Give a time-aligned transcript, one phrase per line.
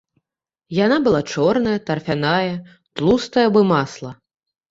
[0.85, 2.55] Яна была чорная, тарфяная,
[3.01, 4.11] тлустая, бы масла.